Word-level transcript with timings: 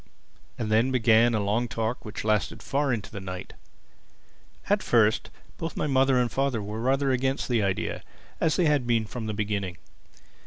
And 0.57 0.71
then 0.71 0.89
began 0.89 1.35
a 1.35 1.39
long 1.39 1.67
talk 1.67 2.03
which 2.03 2.23
lasted 2.23 2.63
far 2.63 2.91
into 2.91 3.11
the 3.11 3.19
night. 3.19 3.53
At 4.67 4.81
first 4.81 5.29
both 5.59 5.77
my 5.77 5.85
mother 5.85 6.17
and 6.19 6.31
father 6.31 6.59
were 6.59 6.81
rather 6.81 7.11
against 7.11 7.47
the 7.47 7.61
idea—as 7.61 8.55
they 8.55 8.65
had 8.65 8.87
been 8.87 9.05
from 9.05 9.27
the 9.27 9.35
beginning. 9.35 9.77